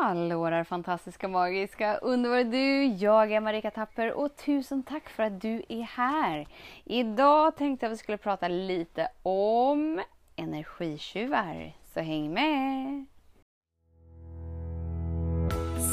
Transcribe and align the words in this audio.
Hallå 0.00 0.50
där 0.50 0.64
fantastiska, 0.64 1.28
magiska, 1.28 1.96
underbara 1.96 2.44
du! 2.44 2.84
Jag 2.84 3.32
är 3.32 3.40
Marika 3.40 3.70
Tapper 3.70 4.12
och 4.12 4.36
tusen 4.36 4.82
tack 4.82 5.08
för 5.08 5.22
att 5.22 5.40
du 5.40 5.62
är 5.68 5.82
här! 5.82 6.46
Idag 6.84 7.56
tänkte 7.56 7.86
jag 7.86 7.90
att 7.90 7.98
vi 7.98 7.98
skulle 7.98 8.18
prata 8.18 8.48
lite 8.48 9.08
om 9.22 10.00
energitjuvar, 10.36 11.72
så 11.94 12.00
häng 12.00 12.34
med! 12.34 13.04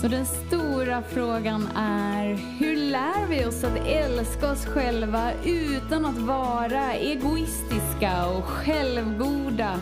Så 0.02 0.08
den 0.08 0.26
stora 0.26 1.02
frågan 1.02 1.68
är, 1.76 2.36
hur 2.60 2.76
lär 2.76 3.28
vi 3.30 3.46
oss 3.46 3.64
att 3.64 3.88
älska 3.88 4.52
oss 4.52 4.66
själva 4.66 5.32
utan 5.46 6.06
att 6.06 6.18
vara 6.18 6.94
egoistiska 6.94 8.30
och 8.38 8.44
självgoda? 8.44 9.80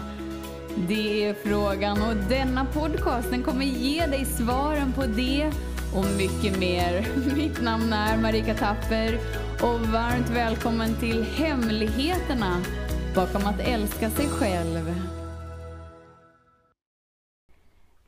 Det 0.78 1.26
är 1.26 1.34
frågan 1.34 2.02
och 2.02 2.16
denna 2.30 2.66
podcast 2.66 3.30
den 3.30 3.44
kommer 3.44 3.66
ge 3.66 4.06
dig 4.06 4.26
svaren 4.26 4.94
på 4.94 5.06
det 5.06 5.52
och 5.96 6.06
mycket 6.18 6.60
mer. 6.60 7.08
Mitt 7.36 7.62
namn 7.62 7.94
är 7.94 8.18
Marika 8.18 8.56
Tapper 8.56 9.20
och 9.62 9.80
varmt 9.80 10.30
välkommen 10.30 10.96
till 11.00 11.24
Hemligheterna 11.24 12.62
bakom 13.16 13.46
att 13.46 13.60
älska 13.60 14.10
sig 14.10 14.28
själv. 14.28 15.02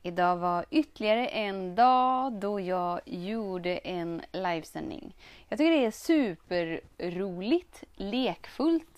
Idag 0.03 0.37
var 0.37 0.65
ytterligare 0.71 1.27
en 1.27 1.75
dag 1.75 2.33
då 2.33 2.59
jag 2.59 3.01
gjorde 3.05 3.77
en 3.77 4.21
livesändning. 4.31 5.15
Jag 5.49 5.59
tycker 5.59 5.71
det 5.71 5.85
är 5.85 5.91
superroligt, 5.91 7.83
lekfullt 7.95 8.94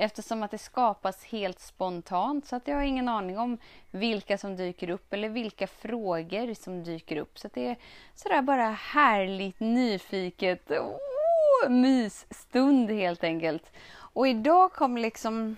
eftersom 0.00 0.42
att 0.42 0.50
det 0.50 0.58
skapas 0.58 1.24
helt 1.24 1.60
spontant 1.60 2.46
så 2.46 2.56
att 2.56 2.68
jag 2.68 2.76
har 2.76 2.82
ingen 2.82 3.08
aning 3.08 3.38
om 3.38 3.58
vilka 3.90 4.38
som 4.38 4.56
dyker 4.56 4.90
upp 4.90 5.12
eller 5.12 5.28
vilka 5.28 5.66
frågor 5.66 6.54
som 6.54 6.84
dyker 6.84 7.16
upp. 7.16 7.38
Så 7.38 7.48
det 7.54 7.66
är 7.66 7.76
sådär 8.14 8.42
bara 8.42 8.70
härligt 8.70 9.60
nyfiket. 9.60 10.70
Oh, 10.70 11.70
mysstund 11.70 12.90
helt 12.90 13.24
enkelt. 13.24 13.72
Och 13.92 14.28
idag 14.28 14.72
kom 14.72 14.96
liksom 14.96 15.56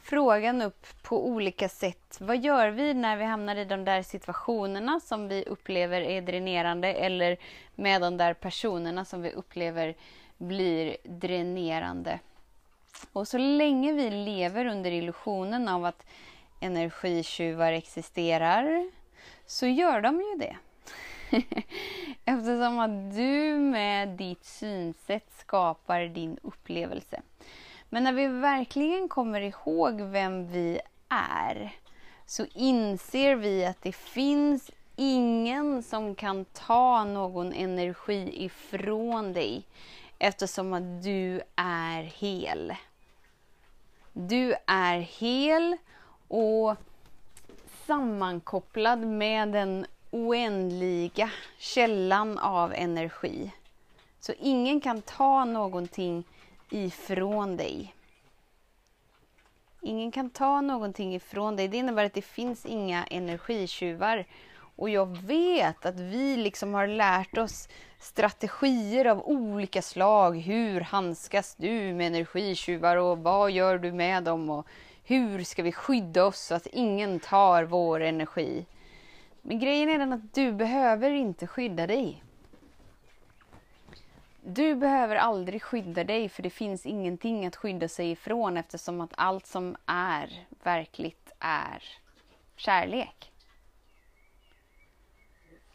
frågan 0.00 0.62
upp 0.62 0.86
på 1.02 1.28
olika 1.28 1.68
sätt. 1.68 2.18
Vad 2.20 2.38
gör 2.44 2.68
vi 2.68 2.94
när 2.94 3.16
vi 3.16 3.24
hamnar 3.24 3.56
i 3.56 3.64
de 3.64 3.84
där 3.84 4.02
situationerna 4.02 5.00
som 5.00 5.28
vi 5.28 5.44
upplever 5.44 6.00
är 6.00 6.22
dränerande 6.22 6.88
eller 6.88 7.36
med 7.74 8.00
de 8.00 8.16
där 8.16 8.34
personerna 8.34 9.04
som 9.04 9.22
vi 9.22 9.32
upplever 9.32 9.94
blir 10.38 10.96
dränerande? 11.04 12.18
Och 13.12 13.28
så 13.28 13.38
länge 13.38 13.92
vi 13.92 14.10
lever 14.10 14.64
under 14.66 14.90
illusionen 14.90 15.68
av 15.68 15.84
att 15.84 16.06
energitjuvar 16.60 17.72
existerar 17.72 18.90
så 19.46 19.66
gör 19.66 20.00
de 20.00 20.20
ju 20.20 20.38
det. 20.38 20.56
Eftersom 22.24 22.78
att 22.78 23.14
du 23.14 23.58
med 23.58 24.08
ditt 24.08 24.44
synsätt 24.44 25.32
skapar 25.38 26.00
din 26.00 26.38
upplevelse. 26.42 27.22
Men 27.88 28.04
när 28.04 28.12
vi 28.12 28.26
verkligen 28.26 29.08
kommer 29.08 29.40
ihåg 29.40 30.00
vem 30.00 30.46
vi 30.46 30.80
är 31.08 31.76
så 32.26 32.46
inser 32.54 33.36
vi 33.36 33.66
att 33.66 33.82
det 33.82 33.92
finns 33.92 34.70
ingen 34.96 35.82
som 35.82 36.14
kan 36.14 36.44
ta 36.44 37.04
någon 37.04 37.52
energi 37.52 38.44
ifrån 38.44 39.32
dig 39.32 39.62
eftersom 40.18 40.72
att 40.72 41.02
du 41.02 41.40
är 41.56 42.02
hel. 42.02 42.74
Du 44.20 44.54
är 44.66 44.98
hel 44.98 45.76
och 46.28 46.76
sammankopplad 47.86 48.98
med 48.98 49.48
den 49.48 49.86
oändliga 50.10 51.30
källan 51.58 52.38
av 52.38 52.72
energi. 52.74 53.52
Så 54.20 54.32
ingen 54.38 54.80
kan 54.80 55.02
ta 55.02 55.44
någonting 55.44 56.24
ifrån 56.70 57.56
dig. 57.56 57.94
Ingen 59.80 60.12
kan 60.12 60.30
ta 60.30 60.60
någonting 60.60 61.14
ifrån 61.14 61.56
dig. 61.56 61.68
Det 61.68 61.76
innebär 61.76 62.04
att 62.04 62.14
det 62.14 62.22
finns 62.22 62.66
inga 62.66 63.04
energitjuvar. 63.04 64.24
Och 64.78 64.90
jag 64.90 65.16
vet 65.18 65.86
att 65.86 66.00
vi 66.00 66.36
liksom 66.36 66.74
har 66.74 66.86
lärt 66.86 67.38
oss 67.38 67.68
strategier 67.98 69.04
av 69.04 69.22
olika 69.28 69.82
slag. 69.82 70.38
Hur 70.38 70.80
handskas 70.80 71.54
du 71.54 71.94
med 71.94 72.06
energitjuvar 72.06 72.96
och 72.96 73.18
vad 73.18 73.50
gör 73.50 73.78
du 73.78 73.92
med 73.92 74.24
dem? 74.24 74.50
Och 74.50 74.66
hur 75.04 75.44
ska 75.44 75.62
vi 75.62 75.72
skydda 75.72 76.24
oss 76.24 76.40
så 76.40 76.54
att 76.54 76.66
ingen 76.66 77.20
tar 77.20 77.64
vår 77.64 78.00
energi? 78.00 78.66
Men 79.42 79.58
grejen 79.58 79.88
är 79.88 79.98
den 79.98 80.12
att 80.12 80.34
du 80.34 80.52
behöver 80.52 81.10
inte 81.10 81.46
skydda 81.46 81.86
dig. 81.86 82.24
Du 84.44 84.74
behöver 84.74 85.16
aldrig 85.16 85.62
skydda 85.62 86.04
dig 86.04 86.28
för 86.28 86.42
det 86.42 86.50
finns 86.50 86.86
ingenting 86.86 87.46
att 87.46 87.56
skydda 87.56 87.88
sig 87.88 88.10
ifrån 88.10 88.56
eftersom 88.56 89.00
att 89.00 89.12
allt 89.16 89.46
som 89.46 89.76
är 89.86 90.46
verkligt 90.62 91.32
är 91.38 91.82
kärlek. 92.56 93.32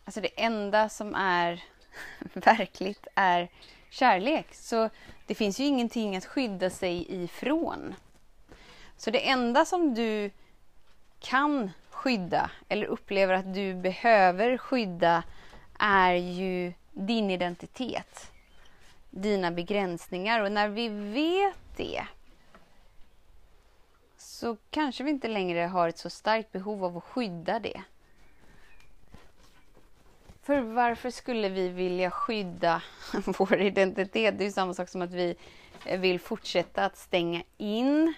Alltså 0.06 0.22
det 0.22 0.41
enda 0.41 0.90
som 0.90 1.16
är 1.16 1.64
verkligt 2.34 3.08
är 3.16 3.50
kärlek. 3.90 4.53
Så 4.53 4.90
det 5.25 5.36
finns 5.36 5.59
ju 5.59 5.64
ingenting 5.64 6.16
att 6.16 6.25
skydda 6.25 6.69
sig 6.69 7.24
ifrån. 7.24 7.96
Så 8.97 9.12
det 9.12 9.30
enda 9.30 9.66
som 9.66 9.94
du 9.94 10.31
kan 11.19 11.72
skydda 11.90 12.52
eller 12.69 12.86
upplever 12.86 13.34
att 13.34 13.53
du 13.53 13.75
behöver 13.75 14.58
skydda 14.58 15.24
är 15.80 16.13
ju 16.13 16.74
din 16.92 17.30
identitet. 17.30 18.31
Dina 19.09 19.52
begränsningar. 19.52 20.40
Och 20.40 20.52
när 20.52 20.68
vi 20.68 20.90
vet 20.90 21.78
det 21.78 22.06
så 24.18 24.58
kanske 24.69 25.03
vi 25.03 25.09
inte 25.09 25.28
längre 25.28 25.59
har 25.59 25.90
ett 25.90 25.97
så 25.97 26.09
starkt 26.09 26.52
behov 26.52 26.86
av 26.86 26.97
att 26.97 27.03
skydda 27.03 27.59
det. 27.59 27.81
För 30.44 30.62
varför 30.62 31.09
skulle 31.09 31.50
vi 31.50 31.70
vilja 31.70 32.12
skydda 32.12 32.81
vår 33.26 33.62
identitet? 33.62 34.38
Det 34.38 34.46
är 34.46 34.52
samma 34.52 34.74
sak 34.74 34.90
som 34.90 35.02
att 35.02 35.12
vi 35.12 35.36
vill 35.98 36.20
fortsätta 36.20 36.86
att 36.86 36.98
stänga 36.98 37.44
in 37.58 38.14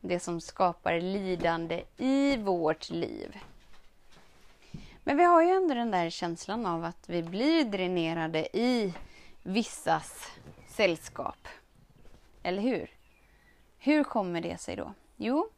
det 0.00 0.20
som 0.20 0.40
skapar 0.40 1.00
lidande 1.00 1.82
i 1.96 2.36
vårt 2.36 2.90
liv. 2.90 3.38
Men 5.04 5.16
vi 5.16 5.24
har 5.24 5.42
ju 5.42 5.48
ändå 5.48 5.74
den 5.74 5.90
där 5.90 6.10
känslan 6.10 6.66
av 6.66 6.84
att 6.84 7.08
vi 7.08 7.22
blir 7.22 7.64
dränerade 7.64 8.56
i 8.56 8.94
vissas 9.42 10.30
sällskap. 10.68 11.48
Eller 12.42 12.62
hur? 12.62 12.90
Hur 13.78 14.04
kommer 14.04 14.40
det 14.40 14.60
sig 14.60 14.76
då? 14.76 14.94
Jo, 15.16 15.48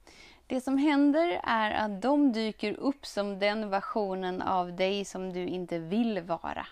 det 0.47 0.60
som 0.60 0.78
händer 0.78 1.41
är 1.43 1.71
att 1.71 2.03
de 2.03 2.32
dyker 2.32 2.72
upp 2.72 3.06
som 3.06 3.38
den 3.38 3.71
versionen 3.71 4.43
av 4.43 4.77
dig 4.77 5.05
som 5.05 5.32
du 5.32 5.47
inte 5.47 5.78
vill 5.78 6.21
vara. 6.21 6.66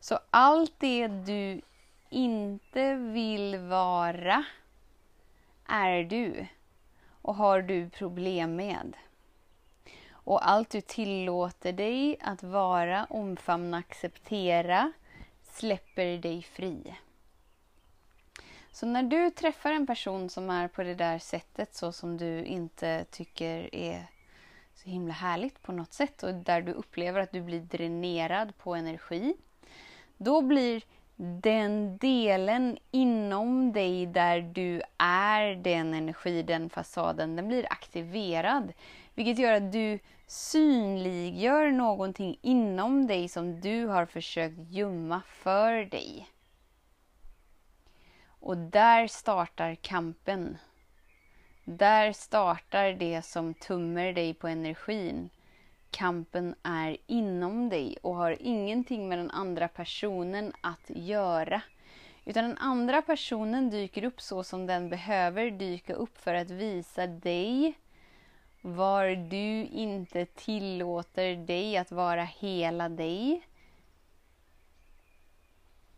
Så 0.00 0.18
allt 0.30 0.74
det 0.78 1.08
du 1.08 1.60
inte 2.10 2.94
vill 2.94 3.58
vara 3.58 4.44
är 5.66 6.04
du 6.04 6.46
och 7.22 7.34
har 7.34 7.62
du 7.62 7.90
problem 7.90 8.56
med. 8.56 8.96
Och 10.10 10.48
allt 10.48 10.70
du 10.70 10.80
tillåter 10.80 11.72
dig 11.72 12.16
att 12.20 12.42
vara, 12.42 13.04
omfamna, 13.10 13.76
acceptera 13.76 14.92
släpper 15.42 16.18
dig 16.18 16.42
fri. 16.42 16.94
Så 18.76 18.86
när 18.86 19.02
du 19.02 19.30
träffar 19.30 19.72
en 19.72 19.86
person 19.86 20.28
som 20.30 20.50
är 20.50 20.68
på 20.68 20.82
det 20.82 20.94
där 20.94 21.18
sättet 21.18 21.74
så 21.74 21.92
som 21.92 22.16
du 22.16 22.44
inte 22.44 23.04
tycker 23.10 23.74
är 23.74 24.06
så 24.74 24.90
himla 24.90 25.12
härligt 25.14 25.62
på 25.62 25.72
något 25.72 25.92
sätt 25.92 26.22
och 26.22 26.34
där 26.34 26.62
du 26.62 26.72
upplever 26.72 27.20
att 27.20 27.32
du 27.32 27.40
blir 27.40 27.60
dränerad 27.60 28.58
på 28.58 28.74
energi. 28.74 29.36
Då 30.16 30.42
blir 30.42 30.82
den 31.16 31.98
delen 31.98 32.78
inom 32.90 33.72
dig 33.72 34.06
där 34.06 34.40
du 34.40 34.82
är 34.98 35.54
den 35.54 35.94
energi, 35.94 36.42
den 36.42 36.70
fasaden, 36.70 37.36
den 37.36 37.48
blir 37.48 37.66
aktiverad. 37.72 38.72
Vilket 39.14 39.38
gör 39.38 39.52
att 39.52 39.72
du 39.72 39.98
synliggör 40.26 41.70
någonting 41.70 42.38
inom 42.42 43.06
dig 43.06 43.28
som 43.28 43.60
du 43.60 43.86
har 43.86 44.06
försökt 44.06 44.70
gömma 44.70 45.22
för 45.26 45.84
dig. 45.84 46.26
Och 48.46 48.56
där 48.56 49.06
startar 49.06 49.74
kampen. 49.74 50.58
Där 51.64 52.12
startar 52.12 52.92
det 52.92 53.22
som 53.22 53.54
tummer 53.54 54.12
dig 54.12 54.34
på 54.34 54.48
energin. 54.48 55.30
Kampen 55.90 56.54
är 56.62 56.96
inom 57.06 57.68
dig 57.68 57.96
och 58.02 58.14
har 58.14 58.36
ingenting 58.40 59.08
med 59.08 59.18
den 59.18 59.30
andra 59.30 59.68
personen 59.68 60.52
att 60.60 60.90
göra. 60.90 61.62
Utan 62.24 62.44
den 62.44 62.58
andra 62.58 63.02
personen 63.02 63.70
dyker 63.70 64.04
upp 64.04 64.20
så 64.20 64.44
som 64.44 64.66
den 64.66 64.88
behöver 64.88 65.50
dyka 65.50 65.94
upp 65.94 66.18
för 66.18 66.34
att 66.34 66.50
visa 66.50 67.06
dig 67.06 67.74
var 68.60 69.08
du 69.08 69.66
inte 69.66 70.26
tillåter 70.26 71.36
dig 71.36 71.76
att 71.76 71.92
vara 71.92 72.24
hela 72.24 72.88
dig. 72.88 73.46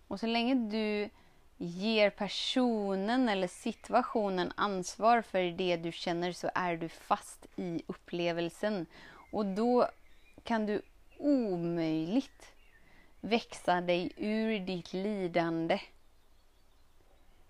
Och 0.07 0.21
så 0.21 0.27
länge 0.27 0.55
du 0.55 1.11
ger 1.59 2.11
personen 2.11 3.29
eller 3.29 3.49
situationen 3.49 4.53
ansvar 4.57 5.23
för 5.23 5.43
det 5.43 5.77
du 5.77 5.93
känner 5.93 6.33
så 6.33 6.51
är 6.55 6.77
du 6.77 6.89
fast 6.89 7.47
i 7.57 7.83
upplevelsen. 7.87 8.87
Och 9.33 9.47
då 9.47 9.89
kan 10.45 10.67
du 10.67 10.83
omöjligt 11.19 12.53
växa 13.21 13.81
dig 13.81 14.13
ur 14.17 14.59
ditt 14.59 14.93
lidande. 14.93 15.81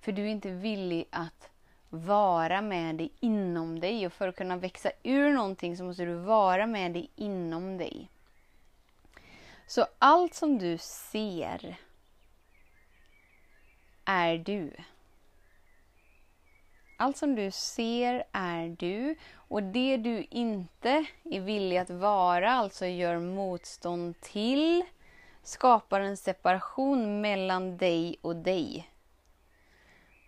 För 0.00 0.12
du 0.12 0.22
är 0.22 0.28
inte 0.28 0.50
villig 0.50 1.08
att 1.10 1.50
vara 1.90 2.62
med 2.62 2.94
det 2.94 3.08
inom 3.20 3.80
dig 3.80 4.06
och 4.06 4.12
för 4.12 4.28
att 4.28 4.36
kunna 4.36 4.56
växa 4.56 4.90
ur 5.02 5.32
någonting 5.32 5.76
så 5.76 5.84
måste 5.84 6.04
du 6.04 6.14
vara 6.14 6.66
med 6.66 6.92
det 6.92 7.06
inom 7.16 7.78
dig. 7.78 8.08
Så 9.66 9.86
allt 9.98 10.34
som 10.34 10.58
du 10.58 10.78
ser 10.78 11.76
är 14.08 14.38
du. 14.38 14.72
Allt 16.96 17.16
som 17.16 17.34
du 17.34 17.50
ser 17.50 18.24
är 18.32 18.68
du 18.68 19.16
och 19.34 19.62
det 19.62 19.96
du 19.96 20.26
inte 20.30 21.04
är 21.24 21.40
villig 21.40 21.76
att 21.78 21.90
vara, 21.90 22.50
alltså 22.50 22.86
gör 22.86 23.18
motstånd 23.18 24.20
till, 24.20 24.84
skapar 25.42 26.00
en 26.00 26.16
separation 26.16 27.20
mellan 27.20 27.76
dig 27.76 28.16
och 28.22 28.36
dig. 28.36 28.90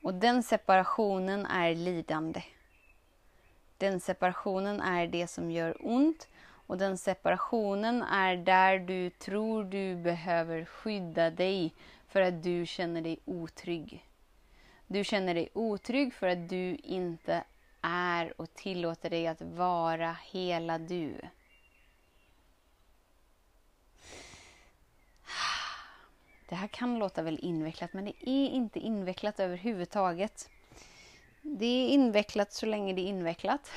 Och 0.03 0.15
den 0.15 0.43
separationen 0.43 1.47
är 1.47 1.75
lidande. 1.75 2.43
Den 3.79 4.01
separationen 4.01 4.81
är 4.81 5.07
det 5.07 5.27
som 5.27 5.51
gör 5.51 5.77
ont 5.81 6.29
och 6.67 6.79
den 6.79 6.99
separationen 6.99 8.03
är 8.03 8.37
där 8.37 8.79
du 8.79 9.11
tror 9.11 9.65
du 9.65 9.97
behöver 9.97 10.65
skydda 10.65 11.31
dig 11.31 11.75
för 12.11 12.21
att 12.21 12.43
du 12.43 12.67
känner 12.67 13.03
dig 13.03 13.19
otrygg. 13.25 14.07
Du 14.87 15.05
känner 15.05 15.35
dig 15.35 15.49
otrygg 15.53 16.15
för 16.15 16.27
att 16.29 16.49
du 16.49 16.77
inte 16.77 17.45
är 17.81 18.41
och 18.41 18.55
tillåter 18.55 19.11
dig 19.11 19.27
att 19.27 19.43
vara 19.43 20.17
hela 20.33 20.79
du. 20.79 21.21
Det 26.49 26.55
här 26.55 26.69
kan 26.69 26.99
låta 26.99 27.23
väl 27.23 27.39
invecklat, 27.43 27.93
men 27.93 28.05
det 28.05 28.31
är 28.31 28.49
inte 28.49 28.79
invecklat 28.79 29.41
överhuvudtaget. 29.41 30.51
Det 31.43 31.67
är 31.67 31.89
invecklat 31.89 32.53
så 32.53 32.67
länge 32.67 32.93
det 32.93 33.01
är 33.01 33.09
invecklat. 33.09 33.71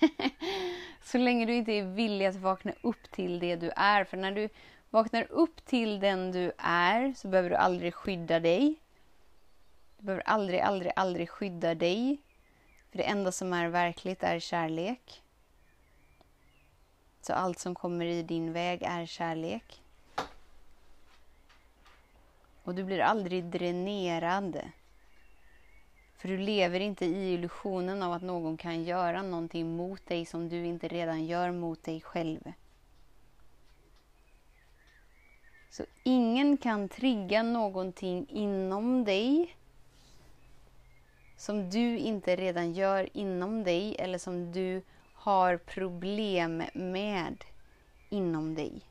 så 1.02 1.18
länge 1.18 1.46
du 1.46 1.54
inte 1.54 1.72
är 1.72 1.82
villig 1.82 2.26
att 2.26 2.36
vakna 2.36 2.72
upp 2.82 3.10
till 3.10 3.38
det 3.38 3.56
du 3.56 3.70
är. 3.76 4.04
För 4.04 4.16
när 4.16 4.32
du 4.32 4.48
vaknar 4.94 5.26
upp 5.30 5.64
till 5.64 6.00
den 6.00 6.32
du 6.32 6.52
är 6.58 7.14
så 7.16 7.28
behöver 7.28 7.50
du 7.50 7.56
aldrig 7.56 7.94
skydda 7.94 8.40
dig. 8.40 8.74
Du 9.98 10.06
behöver 10.06 10.22
aldrig, 10.26 10.60
aldrig, 10.60 10.92
aldrig 10.96 11.30
skydda 11.30 11.74
dig. 11.74 12.18
För 12.90 12.98
det 12.98 13.04
enda 13.04 13.32
som 13.32 13.52
är 13.52 13.68
verkligt 13.68 14.22
är 14.22 14.38
kärlek. 14.38 15.22
Så 17.20 17.32
allt 17.32 17.58
som 17.58 17.74
kommer 17.74 18.04
i 18.04 18.22
din 18.22 18.52
väg 18.52 18.82
är 18.82 19.06
kärlek. 19.06 19.82
Och 22.64 22.74
du 22.74 22.84
blir 22.84 23.00
aldrig 23.00 23.44
dränerad. 23.44 24.60
För 26.16 26.28
du 26.28 26.38
lever 26.38 26.80
inte 26.80 27.04
i 27.04 27.34
illusionen 27.34 28.02
av 28.02 28.12
att 28.12 28.22
någon 28.22 28.56
kan 28.56 28.84
göra 28.84 29.22
någonting 29.22 29.76
mot 29.76 30.06
dig 30.06 30.26
som 30.26 30.48
du 30.48 30.66
inte 30.66 30.88
redan 30.88 31.26
gör 31.26 31.52
mot 31.52 31.84
dig 31.84 32.00
själv. 32.00 32.52
Så 35.76 35.84
ingen 36.02 36.56
kan 36.56 36.88
trigga 36.88 37.42
någonting 37.42 38.26
inom 38.28 39.04
dig 39.04 39.56
som 41.36 41.70
du 41.70 41.98
inte 41.98 42.36
redan 42.36 42.72
gör 42.72 43.08
inom 43.12 43.64
dig 43.64 43.96
eller 43.98 44.18
som 44.18 44.52
du 44.52 44.82
har 45.14 45.56
problem 45.56 46.62
med 46.74 47.44
inom 48.08 48.54
dig. 48.54 48.82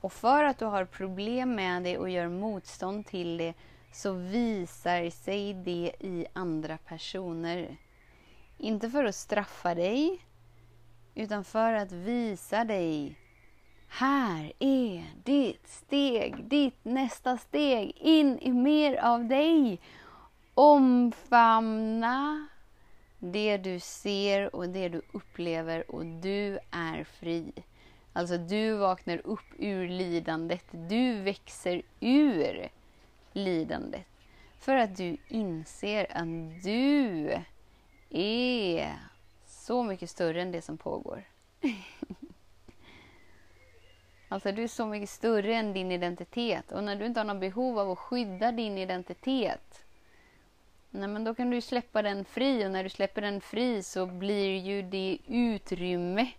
Och 0.00 0.12
för 0.12 0.44
att 0.44 0.58
du 0.58 0.64
har 0.64 0.84
problem 0.84 1.54
med 1.54 1.82
det 1.82 1.98
och 1.98 2.10
gör 2.10 2.28
motstånd 2.28 3.06
till 3.06 3.36
det 3.36 3.54
så 3.92 4.12
visar 4.12 5.10
sig 5.10 5.54
det 5.54 5.92
i 6.00 6.26
andra 6.32 6.78
personer. 6.78 7.76
Inte 8.58 8.90
för 8.90 9.04
att 9.04 9.14
straffa 9.14 9.74
dig, 9.74 10.24
utan 11.14 11.44
för 11.44 11.72
att 11.72 11.92
visa 11.92 12.64
dig 12.64 13.19
här 13.92 14.52
är 14.58 15.04
ditt 15.24 15.68
steg, 15.68 16.44
ditt 16.44 16.84
nästa 16.84 17.38
steg 17.38 17.96
in 17.96 18.38
i 18.38 18.52
mer 18.52 18.96
av 18.96 19.24
dig. 19.24 19.80
Omfamna 20.54 22.46
det 23.18 23.56
du 23.56 23.80
ser 23.80 24.54
och 24.56 24.68
det 24.68 24.88
du 24.88 25.02
upplever 25.12 25.90
och 25.90 26.06
du 26.06 26.58
är 26.70 27.04
fri. 27.04 27.52
Alltså 28.12 28.38
du 28.38 28.72
vaknar 28.72 29.26
upp 29.26 29.54
ur 29.58 29.88
lidandet. 29.88 30.64
Du 30.70 31.20
växer 31.20 31.82
ur 32.00 32.68
lidandet. 33.32 34.06
För 34.58 34.76
att 34.76 34.96
du 34.96 35.16
inser 35.28 36.06
att 36.10 36.62
du 36.64 37.34
är 38.10 38.96
så 39.46 39.82
mycket 39.82 40.10
större 40.10 40.42
än 40.42 40.52
det 40.52 40.62
som 40.62 40.78
pågår. 40.78 41.24
alltså 44.30 44.52
du 44.52 44.62
är 44.62 44.68
så 44.68 44.86
mycket 44.86 45.10
större 45.10 45.54
än 45.54 45.72
din 45.72 45.92
identitet. 45.92 46.72
Och 46.72 46.84
när 46.84 46.96
du 46.96 47.06
inte 47.06 47.20
har 47.20 47.24
något 47.24 47.40
behov 47.40 47.78
av 47.78 47.90
att 47.90 47.98
skydda 47.98 48.52
din 48.52 48.78
identitet 48.78 49.84
Nej, 50.92 51.08
men 51.08 51.24
då 51.24 51.34
kan 51.34 51.50
du 51.50 51.60
släppa 51.60 52.02
den 52.02 52.24
fri 52.24 52.66
och 52.66 52.70
när 52.70 52.84
du 52.84 52.90
släpper 52.90 53.22
den 53.22 53.40
fri 53.40 53.82
så 53.82 54.06
blir 54.06 54.58
ju 54.58 54.82
det 54.82 55.18
utrymme 55.26 56.32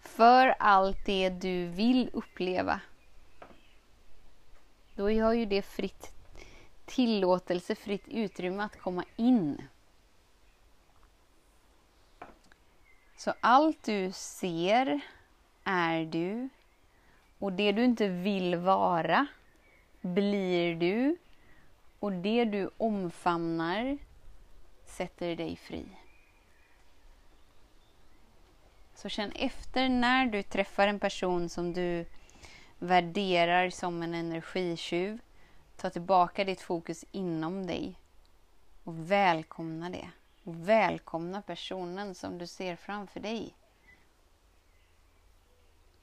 för 0.00 0.54
allt 0.58 1.06
det 1.06 1.28
du 1.28 1.66
vill 1.66 2.10
uppleva. 2.12 2.80
Då 4.94 5.10
har 5.10 5.32
ju 5.32 5.46
det 5.46 5.62
fritt 5.62 6.12
tillåtelse, 6.84 7.74
fritt 7.74 8.08
utrymme 8.08 8.62
att 8.62 8.80
komma 8.80 9.04
in. 9.16 9.68
Så 13.16 13.34
allt 13.40 13.82
du 13.84 14.12
ser 14.12 15.00
är 15.64 16.04
du 16.04 16.48
och 17.38 17.52
det 17.52 17.72
du 17.72 17.84
inte 17.84 18.08
vill 18.08 18.56
vara 18.56 19.26
blir 20.00 20.76
du 20.76 21.16
och 21.98 22.12
det 22.12 22.44
du 22.44 22.70
omfamnar 22.76 23.98
sätter 24.84 25.36
dig 25.36 25.56
fri. 25.56 25.86
Så 28.94 29.08
känn 29.08 29.30
efter 29.30 29.88
när 29.88 30.26
du 30.26 30.42
träffar 30.42 30.88
en 30.88 31.00
person 31.00 31.48
som 31.48 31.72
du 31.72 32.06
värderar 32.78 33.70
som 33.70 34.02
en 34.02 34.14
energitjuv. 34.14 35.18
Ta 35.76 35.90
tillbaka 35.90 36.44
ditt 36.44 36.60
fokus 36.60 37.04
inom 37.12 37.66
dig 37.66 37.98
och 38.84 39.10
välkomna 39.10 39.90
det. 39.90 40.10
Och 40.44 40.68
välkomna 40.68 41.42
personen 41.42 42.14
som 42.14 42.38
du 42.38 42.46
ser 42.46 42.76
framför 42.76 43.20
dig. 43.20 43.54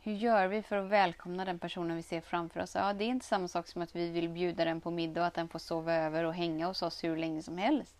Hur 0.04 0.14
gör 0.14 0.48
vi 0.48 0.62
för 0.62 0.78
att 0.78 0.90
välkomna 0.90 1.46
den 1.46 1.60
personen 1.60 1.98
vi 1.98 2.04
ser 2.04 2.22
framför 2.22 2.60
oss? 2.60 2.76
Ja, 2.76 2.94
det 2.94 3.04
är 3.04 3.08
inte 3.08 3.26
samma 3.26 3.48
sak 3.48 3.68
som 3.68 3.82
att 3.82 3.96
vi 3.96 4.10
vill 4.10 4.30
bjuda 4.30 4.66
den 4.66 4.82
på 4.82 4.92
middag 4.92 5.22
och 5.22 5.28
att 5.28 5.34
den 5.34 5.50
får 5.50 5.60
sova 5.60 5.94
över 5.94 6.24
och 6.24 6.34
hänga 6.34 6.68
hos 6.68 6.82
oss 6.82 7.04
hur 7.04 7.18
länge 7.18 7.44
som 7.44 7.58
helst. 7.58 7.96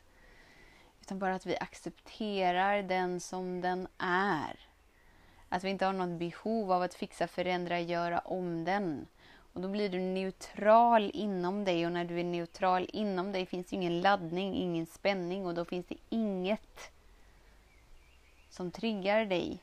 Utan 1.02 1.20
bara 1.20 1.36
att 1.36 1.46
vi 1.46 1.58
accepterar 1.58 2.84
den 2.84 3.20
som 3.20 3.62
den 3.62 3.88
är. 3.98 4.60
Att 5.50 5.64
vi 5.64 5.70
inte 5.70 5.86
har 5.86 5.94
något 5.94 6.20
behov 6.20 6.72
av 6.72 6.82
att 6.82 6.94
fixa, 6.94 7.28
förändra, 7.28 7.80
göra 7.80 8.20
om 8.20 8.66
den. 8.66 9.08
Och 9.54 9.62
då 9.62 9.68
blir 9.68 9.90
du 9.90 10.00
neutral 10.00 11.12
inom 11.14 11.66
dig 11.66 11.86
och 11.86 11.92
när 11.92 12.06
du 12.06 12.20
är 12.20 12.24
neutral 12.24 12.90
inom 12.94 13.32
dig 13.32 13.46
finns 13.46 13.68
det 13.68 13.76
ingen 13.76 14.02
laddning, 14.02 14.56
ingen 14.56 14.86
spänning 14.86 15.46
och 15.46 15.54
då 15.54 15.66
finns 15.66 15.86
det 15.86 15.98
inget 16.10 16.92
som 18.50 18.72
triggar 18.72 19.26
dig. 19.26 19.62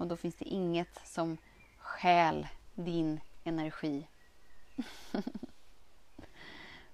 Och 0.00 0.06
då 0.06 0.16
finns 0.16 0.34
det 0.34 0.44
inget 0.44 1.00
som 1.04 1.36
stjäl 1.78 2.46
din 2.74 3.20
energi. 3.44 4.06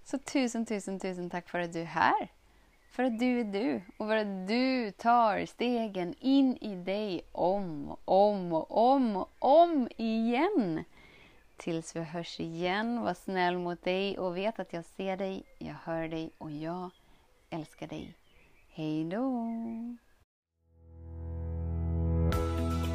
Så 0.04 0.18
tusen, 0.18 0.66
tusen, 0.66 1.00
tusen 1.00 1.30
tack 1.30 1.48
för 1.48 1.58
att 1.58 1.72
du 1.72 1.80
är 1.80 1.84
här. 1.84 2.32
För 2.90 3.04
att 3.04 3.18
du 3.18 3.40
är 3.40 3.44
du 3.44 3.82
och 3.96 4.08
för 4.08 4.16
att 4.16 4.48
du 4.48 4.90
tar 4.90 5.46
stegen 5.46 6.14
in 6.20 6.56
i 6.56 6.74
dig 6.74 7.22
om 7.32 7.90
och 7.90 8.00
om 8.06 8.52
och 8.52 8.92
om 8.92 9.16
och 9.16 9.30
om 9.38 9.88
igen. 9.96 10.84
Tills 11.56 11.96
vi 11.96 12.00
hörs 12.00 12.40
igen. 12.40 13.00
Var 13.02 13.14
snäll 13.14 13.58
mot 13.58 13.82
dig 13.82 14.18
och 14.18 14.36
vet 14.36 14.58
att 14.58 14.72
jag 14.72 14.84
ser 14.84 15.16
dig, 15.16 15.42
jag 15.58 15.76
hör 15.84 16.08
dig 16.08 16.30
och 16.38 16.50
jag 16.50 16.90
älskar 17.50 17.86
dig. 17.86 18.14
Hej 18.68 19.04
då! 19.04 19.46